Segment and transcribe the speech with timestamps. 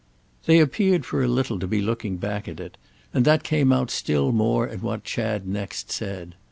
[0.47, 2.75] They appeared for a little to be looking back at it;
[3.13, 6.33] and that came out still more in what Chad next said.